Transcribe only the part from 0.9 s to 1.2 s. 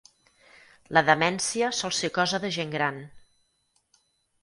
La